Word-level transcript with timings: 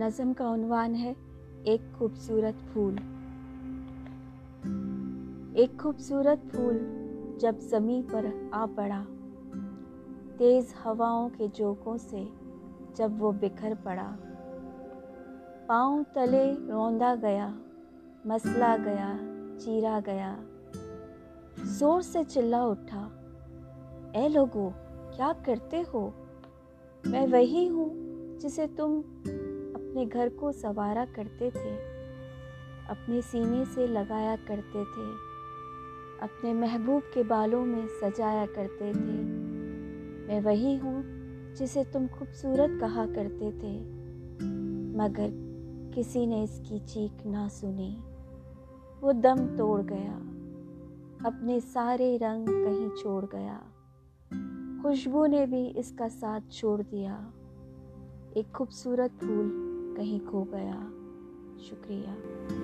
نظم 0.00 0.32
کا 0.36 0.54
عنوان 0.54 0.94
ہے، 0.94 1.12
ایک 1.62 1.80
خوبصورت 1.98 2.72
پھول۔ 2.72 2.94
ایک 5.54 5.80
خوبصورت 5.80 6.50
پھول 6.50 6.78
جب 7.38 7.54
زمیں 7.60 8.02
پر 8.10 8.26
آ 8.50 8.66
پڑا، 8.74 9.02
تیز 10.38 10.74
ہواؤں 10.84 11.28
کے 11.36 11.46
جوکوں 11.52 11.96
سے 11.96 12.24
جب 12.94 13.10
وہ 13.18 13.32
بکھر 13.32 13.72
پڑا۔ 13.82 14.10
پاؤں 15.66 16.04
تلے 16.12 16.54
روندا 16.68 17.14
گیا، 17.22 17.48
مسلا 18.24 18.76
گیا، 18.84 19.16
چیرا 19.58 20.00
گیا۔ 20.06 20.36
زور 21.62 22.00
سے 22.00 22.18
چلا 22.28 22.66
اٹھا، 22.66 23.08
اے 24.12 24.28
لوگو، 24.28 24.70
کیا 25.16 25.32
کرتے 25.44 25.82
ہو؟ 25.92 26.10
میں 27.04 27.26
وہی 27.32 27.68
ہوں 27.68 27.90
جسے 28.40 28.66
تم 28.76 29.00
اپنے 30.00 30.20
گھر 30.20 30.28
کو 30.36 30.52
سوارا 30.52 31.04
کرتے 31.12 31.50
تھے، 31.50 31.76
اپنے 32.88 33.20
سینے 33.30 33.64
سے 33.74 33.86
لگایا 33.86 34.36
کرتے 34.46 34.82
تھے، 34.94 35.02
اپنے 36.20 36.52
محبوب 36.52 37.14
کے 37.14 37.22
بالوں 37.22 37.66
میں 37.66 37.86
سجایا 38.00 38.46
کرتے 38.54 38.92
تھے۔ 38.92 39.22
میں 40.26 40.40
وہی 40.44 40.78
ہوں 40.82 41.02
جسے 41.56 41.82
تم 41.92 42.06
خوبصورت 42.18 42.80
کہا 42.80 43.04
کرتے 43.14 43.50
تھے، 43.60 43.82
مگر 44.96 45.28
کسی 45.94 46.26
نے 46.26 46.42
اس 46.42 46.60
کی 46.68 46.78
چیخ 46.86 47.26
نہ 47.26 47.48
سنی۔ 47.50 47.96
وہ 49.00 49.12
دم 49.12 49.56
توڑ 49.56 49.82
گیا، 49.90 50.18
اپنے 51.24 51.60
سارے 51.60 52.18
رنگ 52.20 52.46
کہیں 52.46 52.96
چھوڑ 53.02 53.24
گیا۔ 53.32 53.58
خوشبو 54.82 55.26
نے 55.26 55.46
بھی 55.46 55.72
اس 55.76 55.92
کا 55.98 56.08
ساتھ 56.08 56.52
چھوڑ 56.52 56.82
دیا۔ 56.90 57.30
ایک 58.34 58.52
خوبصورت 58.52 59.20
پھول 59.20 59.69
کہیں 59.96 60.18
کھو 60.26 60.44
گیا 60.44 60.80
شکریہ۔ 61.58 62.59